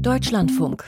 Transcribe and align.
Deutschlandfunk. 0.00 0.84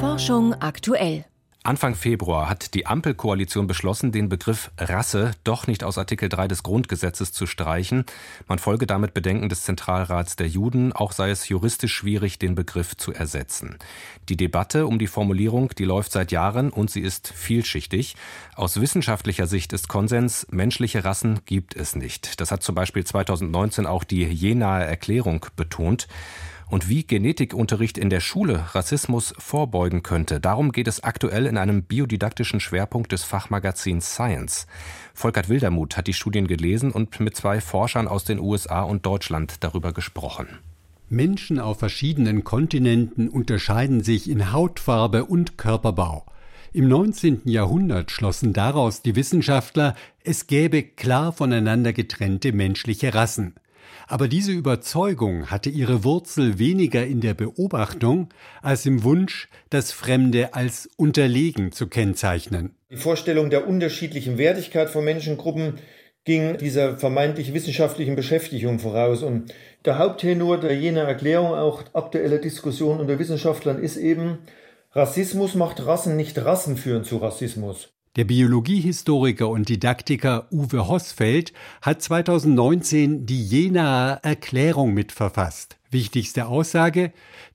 Forschung 0.00 0.54
aktuell. 0.54 1.24
Anfang 1.62 1.94
Februar 1.94 2.48
hat 2.48 2.74
die 2.74 2.86
Ampelkoalition 2.86 3.66
beschlossen, 3.66 4.12
den 4.12 4.28
Begriff 4.28 4.70
Rasse 4.78 5.32
doch 5.44 5.66
nicht 5.66 5.82
aus 5.82 5.98
Artikel 5.98 6.28
3 6.28 6.46
des 6.46 6.62
Grundgesetzes 6.62 7.32
zu 7.32 7.46
streichen. 7.46 8.04
Man 8.48 8.58
folge 8.58 8.86
damit 8.86 9.14
Bedenken 9.14 9.48
des 9.48 9.64
Zentralrats 9.64 10.36
der 10.36 10.46
Juden, 10.46 10.92
auch 10.92 11.12
sei 11.12 11.30
es 11.30 11.48
juristisch 11.48 11.94
schwierig, 11.94 12.38
den 12.38 12.54
Begriff 12.54 12.96
zu 12.96 13.12
ersetzen. 13.12 13.78
Die 14.28 14.36
Debatte 14.36 14.86
um 14.86 14.98
die 14.98 15.08
Formulierung, 15.08 15.70
die 15.76 15.84
läuft 15.84 16.12
seit 16.12 16.32
Jahren 16.32 16.70
und 16.70 16.90
sie 16.90 17.00
ist 17.00 17.28
vielschichtig. 17.28 18.14
Aus 18.54 18.80
wissenschaftlicher 18.80 19.46
Sicht 19.46 19.72
ist 19.72 19.88
Konsens, 19.88 20.46
menschliche 20.50 21.04
Rassen 21.04 21.40
gibt 21.46 21.74
es 21.74 21.96
nicht. 21.96 22.40
Das 22.40 22.50
hat 22.50 22.62
zum 22.62 22.74
Beispiel 22.74 23.04
2019 23.04 23.86
auch 23.86 24.04
die 24.04 24.24
Jenaer 24.24 24.84
Erklärung 24.84 25.46
betont 25.56 26.08
und 26.68 26.88
wie 26.88 27.04
Genetikunterricht 27.04 27.98
in 27.98 28.10
der 28.10 28.20
Schule 28.20 28.74
Rassismus 28.74 29.34
vorbeugen 29.38 30.02
könnte. 30.02 30.40
Darum 30.40 30.72
geht 30.72 30.88
es 30.88 31.02
aktuell 31.02 31.46
in 31.46 31.58
einem 31.58 31.82
biodidaktischen 31.82 32.60
Schwerpunkt 32.60 33.12
des 33.12 33.24
Fachmagazins 33.24 34.12
Science. 34.12 34.66
Volkert 35.14 35.48
Wildermuth 35.48 35.96
hat 35.96 36.06
die 36.06 36.12
Studien 36.12 36.46
gelesen 36.46 36.90
und 36.90 37.20
mit 37.20 37.36
zwei 37.36 37.60
Forschern 37.60 38.08
aus 38.08 38.24
den 38.24 38.40
USA 38.40 38.82
und 38.82 39.06
Deutschland 39.06 39.62
darüber 39.64 39.92
gesprochen. 39.92 40.48
Menschen 41.08 41.60
auf 41.60 41.78
verschiedenen 41.78 42.42
Kontinenten 42.42 43.28
unterscheiden 43.28 44.02
sich 44.02 44.28
in 44.28 44.52
Hautfarbe 44.52 45.24
und 45.24 45.56
Körperbau. 45.56 46.26
Im 46.72 46.88
19. 46.88 47.42
Jahrhundert 47.44 48.10
schlossen 48.10 48.52
daraus 48.52 49.02
die 49.02 49.14
Wissenschaftler, 49.14 49.94
es 50.24 50.46
gäbe 50.46 50.82
klar 50.82 51.32
voneinander 51.32 51.92
getrennte 51.92 52.52
menschliche 52.52 53.14
Rassen. 53.14 53.54
Aber 54.06 54.28
diese 54.28 54.52
Überzeugung 54.52 55.50
hatte 55.50 55.70
ihre 55.70 56.04
Wurzel 56.04 56.58
weniger 56.58 57.06
in 57.06 57.20
der 57.20 57.34
Beobachtung 57.34 58.28
als 58.62 58.86
im 58.86 59.02
Wunsch, 59.04 59.48
das 59.70 59.92
Fremde 59.92 60.54
als 60.54 60.88
unterlegen 60.96 61.72
zu 61.72 61.86
kennzeichnen. 61.88 62.74
Die 62.90 62.96
Vorstellung 62.96 63.50
der 63.50 63.66
unterschiedlichen 63.66 64.38
Wertigkeit 64.38 64.90
von 64.90 65.04
Menschengruppen 65.04 65.78
ging 66.24 66.58
dieser 66.58 66.98
vermeintlich 66.98 67.54
wissenschaftlichen 67.54 68.16
Beschäftigung 68.16 68.78
voraus. 68.78 69.22
Und 69.22 69.52
der 69.84 69.98
Haupttenor 69.98 70.60
der 70.60 70.76
jener 70.76 71.02
Erklärung, 71.02 71.54
auch 71.54 71.84
aktueller 71.94 72.38
Diskussion 72.38 73.00
unter 73.00 73.18
Wissenschaftlern, 73.18 73.78
ist 73.78 73.96
eben, 73.96 74.38
Rassismus 74.92 75.54
macht 75.54 75.84
Rassen 75.86 76.16
nicht 76.16 76.36
Rassen 76.44 76.76
führen 76.76 77.04
zu 77.04 77.18
Rassismus. 77.18 77.95
Der 78.16 78.24
Biologiehistoriker 78.24 79.46
und 79.46 79.68
Didaktiker 79.68 80.48
Uwe 80.50 80.88
Hossfeld 80.88 81.52
hat 81.82 82.00
2019 82.00 83.26
die 83.26 83.44
Jenaer 83.44 84.20
Erklärung 84.22 84.94
mitverfasst. 84.94 85.76
Wichtigste 85.90 86.46
Aussage, 86.46 87.12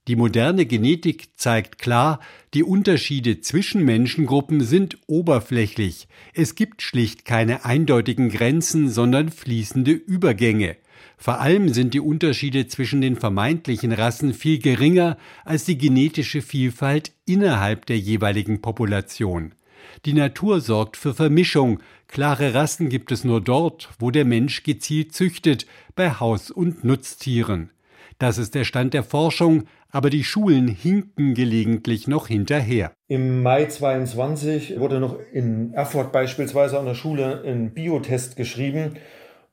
die 0.08 0.16
moderne 0.16 0.68
Genetik 0.68 1.30
zeigt 1.36 1.80
klar, 1.80 2.20
die 2.54 2.62
Unterschiede 2.62 3.42
zwischen 3.42 3.84
Menschengruppen 3.84 4.62
sind 4.62 5.00
oberflächlich. 5.08 6.08
Es 6.34 6.54
gibt 6.54 6.84
schlicht 6.84 7.26
keine 7.26 7.66
eindeutigen 7.66 8.30
Grenzen, 8.30 8.88
sondern 8.88 9.30
fließende 9.30 9.92
Übergänge. 9.92 10.78
Vor 11.18 11.40
allem 11.40 11.70
sind 11.70 11.96
die 11.96 12.00
Unterschiede 12.00 12.68
zwischen 12.68 13.02
den 13.02 13.16
vermeintlichen 13.16 13.92
Rassen 13.92 14.36
viel 14.36 14.60
geringer 14.60 15.18
als 15.44 15.66
die 15.66 15.80
genetische 15.80 16.44
Vielfalt 16.44 17.14
innerhalb 17.26 17.88
der 17.88 17.98
jeweiligen 17.98 18.62
Population. 18.62 19.54
Die 20.06 20.14
Natur 20.14 20.62
sorgt 20.62 20.98
für 20.98 21.14
Vermischung. 21.14 21.80
Klare 22.08 22.54
Rassen 22.54 22.90
gibt 22.90 23.12
es 23.12 23.24
nur 23.24 23.42
dort, 23.42 23.90
wo 24.00 24.12
der 24.12 24.26
Mensch 24.26 24.64
gezielt 24.64 25.14
züchtet, 25.14 25.66
bei 25.96 26.12
Haus- 26.12 26.52
und 26.52 26.84
Nutztieren. 26.84 27.72
Das 28.20 28.38
ist 28.38 28.54
der 28.54 28.66
Stand 28.66 28.94
der 28.94 29.04
Forschung, 29.04 29.64
aber 29.90 30.10
die 30.10 30.24
Schulen 30.24 30.68
hinken 30.68 31.34
gelegentlich 31.34 32.08
noch 32.08 32.28
hinterher. 32.28 32.92
Im 33.08 33.42
Mai 33.42 33.66
22 33.66 34.80
wurde 34.80 35.00
noch 35.00 35.18
in 35.34 35.74
Erfurt 35.74 36.12
beispielsweise 36.12 36.80
an 36.80 36.86
der 36.86 36.94
Schule 36.94 37.44
ein 37.46 37.74
Biotest 37.74 38.36
geschrieben, 38.36 38.96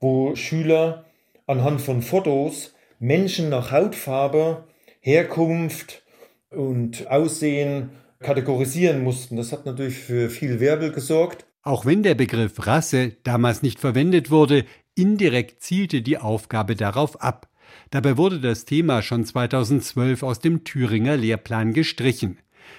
wo 0.00 0.34
Schüler 0.36 1.04
anhand 1.46 1.80
von 1.80 2.02
Fotos 2.02 2.74
Menschen 2.98 3.48
nach 3.48 3.72
Hautfarbe, 3.72 4.64
Herkunft 5.00 6.02
und 6.50 7.10
Aussehen 7.10 7.90
kategorisieren 8.20 9.02
mussten. 9.02 9.36
Das 9.36 9.52
hat 9.52 9.66
natürlich 9.66 9.98
für 9.98 10.30
viel 10.30 10.60
Wirbel 10.60 10.92
gesorgt. 10.92 11.46
Auch 11.62 11.86
wenn 11.86 12.02
der 12.02 12.14
Begriff 12.14 12.66
Rasse 12.66 13.12
damals 13.24 13.62
nicht 13.62 13.78
verwendet 13.80 14.30
wurde, 14.30 14.64
indirekt 14.94 15.62
zielte 15.62 16.02
die 16.02 16.18
Aufgabe 16.18 16.74
darauf 16.74 17.20
ab. 17.20 17.48
Dabei 17.90 18.16
wurde 18.16 18.40
das 18.40 18.64
Thema 18.64 19.02
schon 19.02 19.24
2012 19.24 20.22
aus 20.22 20.40
dem 20.40 20.64
Thüringer 20.64 21.16
Lehrplan 21.16 21.72
gestrichen. 21.72 22.38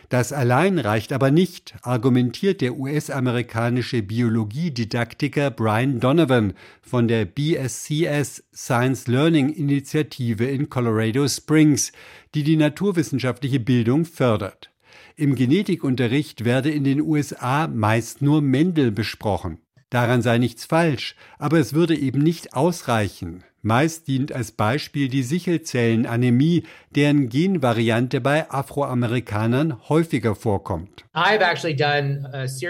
Das 0.09 0.33
allein 0.33 0.79
reicht 0.79 1.13
aber 1.13 1.31
nicht, 1.31 1.75
argumentiert 1.81 2.61
der 2.61 2.77
US-amerikanische 2.77 4.01
Biologiedidaktiker 4.01 5.51
Brian 5.51 6.00
Donovan 6.00 6.53
von 6.81 7.07
der 7.07 7.25
BSCS 7.25 8.44
Science 8.53 9.07
Learning 9.07 9.50
Initiative 9.50 10.45
in 10.45 10.69
Colorado 10.69 11.27
Springs, 11.27 11.91
die 12.33 12.44
die 12.44 12.57
naturwissenschaftliche 12.57 13.59
Bildung 13.59 14.06
fördert. 14.06 14.71
Im 15.16 15.35
Genetikunterricht 15.35 16.45
werde 16.45 16.72
in 16.72 16.83
den 16.83 17.01
USA 17.01 17.67
meist 17.67 18.22
nur 18.22 18.41
Mendel 18.41 18.91
besprochen. 18.91 19.59
Daran 19.89 20.22
sei 20.22 20.38
nichts 20.38 20.66
falsch, 20.66 21.16
aber 21.39 21.59
es 21.59 21.73
würde 21.73 21.97
eben 21.97 22.19
nicht 22.19 22.53
ausreichen. 22.53 23.44
Meist 23.61 24.07
dient 24.07 24.31
als 24.31 24.53
Beispiel 24.53 25.09
die 25.09 25.23
Sichelzellenanämie, 25.23 26.63
deren 26.95 27.27
Genvariante 27.27 28.22
bei 28.22 28.50
Afroamerikanern 28.50 29.89
häufiger 29.89 30.35
vorkommt. 30.35 31.06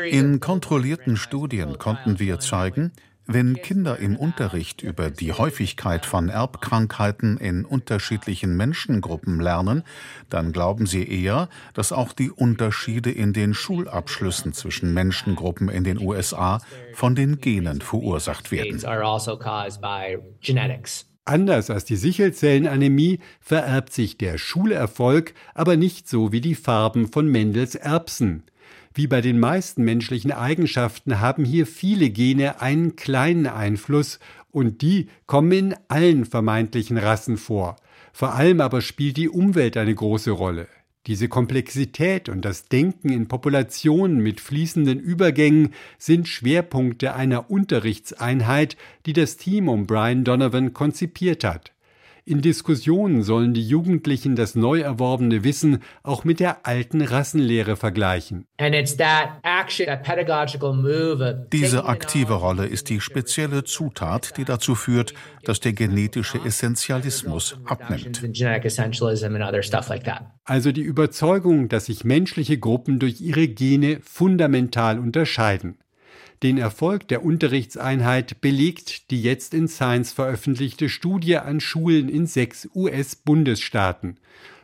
In 0.09 0.39
kontrollierten 0.39 1.15
Studien 1.17 1.77
konnten 1.77 2.19
wir 2.19 2.39
zeigen, 2.39 2.91
wenn 3.31 3.61
Kinder 3.61 3.99
im 3.99 4.15
Unterricht 4.15 4.81
über 4.81 5.11
die 5.11 5.33
Häufigkeit 5.33 6.05
von 6.07 6.29
Erbkrankheiten 6.29 7.37
in 7.37 7.63
unterschiedlichen 7.63 8.57
Menschengruppen 8.57 9.39
lernen, 9.39 9.83
dann 10.29 10.51
glauben 10.51 10.87
sie 10.87 11.07
eher, 11.07 11.47
dass 11.75 11.91
auch 11.91 12.11
die 12.11 12.31
Unterschiede 12.31 13.11
in 13.11 13.31
den 13.33 13.53
Schulabschlüssen 13.53 14.53
zwischen 14.53 14.95
Menschengruppen 14.95 15.69
in 15.69 15.83
den 15.83 15.99
USA 15.99 16.59
von 16.93 17.13
den 17.13 17.39
Genen 17.39 17.81
verursacht 17.81 18.51
werden. 18.51 18.73
Also 18.73 18.87
Anders 21.25 21.69
als 21.69 21.85
die 21.85 21.97
Sichelzellenanämie 21.97 23.19
vererbt 23.39 23.93
sich 23.93 24.17
der 24.17 24.39
Schulerfolg 24.39 25.35
aber 25.53 25.77
nicht 25.77 26.09
so 26.09 26.31
wie 26.31 26.41
die 26.41 26.55
Farben 26.55 27.11
von 27.11 27.27
Mendels 27.27 27.75
Erbsen. 27.75 28.43
Wie 28.99 29.07
bei 29.07 29.21
den 29.21 29.39
meisten 29.39 29.85
menschlichen 29.85 30.33
Eigenschaften 30.33 31.21
haben 31.21 31.45
hier 31.45 31.65
viele 31.65 32.09
Gene 32.09 32.59
einen 32.59 32.97
kleinen 32.97 33.47
Einfluss 33.47 34.19
und 34.51 34.81
die 34.81 35.07
kommen 35.25 35.53
in 35.53 35.75
allen 35.87 36.25
vermeintlichen 36.25 36.97
Rassen 36.97 37.37
vor. 37.37 37.77
Vor 38.11 38.33
allem 38.33 38.59
aber 38.59 38.81
spielt 38.81 39.15
die 39.15 39.29
Umwelt 39.29 39.77
eine 39.77 39.95
große 39.95 40.31
Rolle. 40.31 40.67
Diese 41.07 41.29
Komplexität 41.29 42.27
und 42.27 42.43
das 42.43 42.67
Denken 42.67 43.07
in 43.07 43.29
Populationen 43.29 44.17
mit 44.17 44.41
fließenden 44.41 44.99
Übergängen 44.99 45.69
sind 45.97 46.27
Schwerpunkte 46.27 47.15
einer 47.15 47.49
Unterrichtseinheit, 47.49 48.75
die 49.05 49.13
das 49.13 49.37
Team 49.37 49.69
um 49.69 49.87
Brian 49.87 50.25
Donovan 50.25 50.73
konzipiert 50.73 51.45
hat. 51.45 51.71
In 52.25 52.41
Diskussionen 52.41 53.23
sollen 53.23 53.53
die 53.53 53.67
Jugendlichen 53.67 54.35
das 54.35 54.55
neu 54.55 54.81
erworbene 54.81 55.43
Wissen 55.43 55.79
auch 56.03 56.23
mit 56.23 56.39
der 56.39 56.65
alten 56.65 57.01
Rassenlehre 57.01 57.75
vergleichen. 57.75 58.45
Diese 61.51 61.85
aktive 61.85 62.33
Rolle 62.33 62.65
ist 62.65 62.89
die 62.89 63.01
spezielle 63.01 63.63
Zutat, 63.63 64.37
die 64.37 64.45
dazu 64.45 64.75
führt, 64.75 65.13
dass 65.43 65.59
der 65.59 65.73
genetische 65.73 66.39
Essentialismus 66.43 67.57
abnimmt. 67.65 68.21
Also 70.43 70.71
die 70.71 70.81
Überzeugung, 70.81 71.69
dass 71.69 71.85
sich 71.85 72.03
menschliche 72.03 72.57
Gruppen 72.57 72.99
durch 72.99 73.21
ihre 73.21 73.47
Gene 73.47 73.99
fundamental 74.01 74.99
unterscheiden. 74.99 75.77
Den 76.41 76.57
Erfolg 76.57 77.09
der 77.09 77.25
Unterrichtseinheit 77.25 78.39
belegt 78.39 79.11
die 79.11 79.21
jetzt 79.21 79.53
in 79.53 79.67
Science 79.67 80.13
veröffentlichte 80.13 80.87
Studie 80.87 81.35
an 81.35 81.59
Schulen 81.59 82.07
in 82.07 82.27
sechs 82.27 82.69
US-Bundesstaaten. 82.73 84.17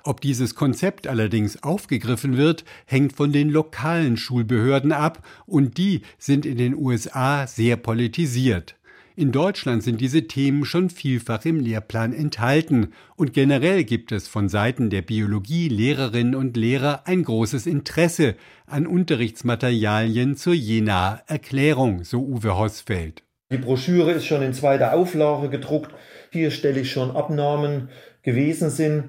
Ob 0.04 0.22
dieses 0.22 0.56
Konzept 0.56 1.06
allerdings 1.06 1.64
aufgegriffen 1.64 2.38
wird, 2.38 2.64
hängt 2.86 3.14
von 3.14 3.34
den 3.34 3.50
lokalen 3.50 4.16
Schulbehörden 4.16 4.94
ab, 4.94 5.26
und 5.48 5.78
die 5.78 6.04
sind 6.18 6.46
in 6.46 6.58
den 6.58 6.76
USA 6.76 7.46
sehr 7.46 7.76
politisiert. 7.76 8.76
In 9.18 9.32
Deutschland 9.32 9.82
sind 9.82 10.02
diese 10.02 10.28
Themen 10.28 10.66
schon 10.66 10.90
vielfach 10.90 11.46
im 11.46 11.62
Lehrplan 11.62 12.12
enthalten 12.12 12.92
und 13.16 13.32
generell 13.32 13.86
gibt 13.86 14.12
es 14.12 14.28
von 14.28 14.50
Seiten 14.50 14.90
der 14.90 15.04
Biologie 15.04 15.70
Lehrerinnen 15.70 16.36
und 16.36 16.58
Lehrer 16.58 17.08
ein 17.08 17.24
großes 17.24 17.66
Interesse 17.66 18.36
an 18.66 18.86
Unterrichtsmaterialien 18.86 20.36
zur 20.36 20.54
Jenaer 20.54 21.24
Erklärung, 21.28 22.04
so 22.04 22.26
Uwe 22.26 22.58
Hossfeld. 22.58 23.24
Die 23.54 23.58
Broschüre 23.58 24.12
ist 24.12 24.26
schon 24.26 24.42
in 24.42 24.52
zweiter 24.52 24.94
Auflage 24.94 25.50
gedruckt. 25.50 25.94
Hier 26.32 26.52
stelle 26.52 26.82
ich 26.82 26.92
schon 26.92 27.16
Abnahmen 27.16 27.88
gewesen 28.22 28.70
sind. 28.70 29.06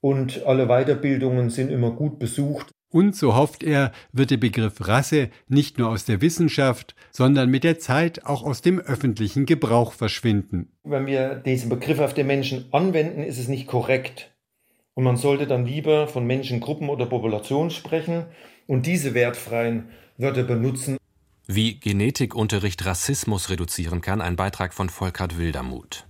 und 0.00 0.46
alle 0.46 0.66
Weiterbildungen 0.66 1.50
sind 1.50 1.72
immer 1.72 1.90
gut 1.90 2.20
besucht. 2.20 2.70
Und 2.90 3.14
so 3.14 3.34
hofft 3.34 3.62
er, 3.62 3.92
wird 4.12 4.30
der 4.30 4.38
Begriff 4.38 4.88
Rasse 4.88 5.28
nicht 5.46 5.78
nur 5.78 5.90
aus 5.90 6.06
der 6.06 6.22
Wissenschaft, 6.22 6.94
sondern 7.10 7.50
mit 7.50 7.64
der 7.64 7.78
Zeit 7.78 8.24
auch 8.24 8.42
aus 8.42 8.62
dem 8.62 8.78
öffentlichen 8.78 9.44
Gebrauch 9.44 9.92
verschwinden. 9.92 10.72
Wenn 10.84 11.06
wir 11.06 11.34
diesen 11.34 11.68
Begriff 11.68 11.98
auf 11.98 12.14
den 12.14 12.26
Menschen 12.26 12.66
anwenden, 12.72 13.22
ist 13.22 13.38
es 13.38 13.48
nicht 13.48 13.66
korrekt. 13.66 14.34
Und 14.94 15.04
man 15.04 15.16
sollte 15.16 15.46
dann 15.46 15.66
lieber 15.66 16.08
von 16.08 16.26
Menschengruppen 16.26 16.88
oder 16.88 17.06
Populationen 17.06 17.70
sprechen 17.70 18.24
und 18.66 18.86
diese 18.86 19.14
wertfreien 19.14 19.90
Wörter 20.16 20.42
benutzen. 20.42 20.96
Wie 21.46 21.78
Genetikunterricht 21.78 22.84
Rassismus 22.84 23.48
reduzieren 23.48 24.00
kann, 24.00 24.20
ein 24.20 24.36
Beitrag 24.36 24.74
von 24.74 24.88
Volkert 24.88 25.38
Wildermuth. 25.38 26.07